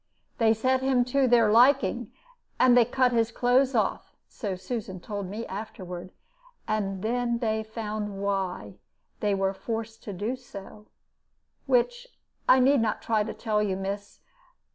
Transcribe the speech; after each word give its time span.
They 0.39 0.55
set 0.55 0.81
him 0.81 1.05
to 1.13 1.27
their 1.27 1.51
liking, 1.51 2.11
and 2.59 2.75
they 2.75 2.85
cut 2.85 3.11
his 3.11 3.31
clothes 3.31 3.75
off 3.75 4.15
so 4.27 4.55
Susan 4.55 4.99
told 4.99 5.27
me 5.27 5.45
afterward 5.45 6.09
and 6.67 7.03
then 7.03 7.37
they 7.37 7.61
found 7.61 8.19
why 8.19 8.79
they 9.19 9.35
were 9.35 9.53
forced 9.53 10.01
to 10.05 10.11
do 10.11 10.35
so, 10.35 10.87
which 11.67 12.07
I 12.49 12.59
need 12.59 12.81
not 12.81 13.03
try 13.03 13.21
to 13.23 13.33
tell 13.35 13.61
you, 13.61 13.75
miss. 13.75 14.21